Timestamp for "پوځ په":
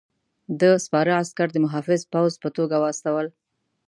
2.13-2.49